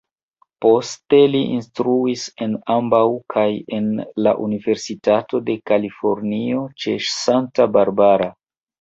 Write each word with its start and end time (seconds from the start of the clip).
Poste 0.65 1.19
li 1.33 1.41
instruis 1.57 2.23
en 2.47 2.57
ambaŭ 2.77 3.03
kaj 3.35 3.45
en 3.81 3.93
la 4.29 4.35
Universitato 4.49 5.45
de 5.53 5.61
Kalifornio 5.73 6.69
ĉe 6.83 6.99
Santa 7.15 7.73
Barbara. 7.79 8.37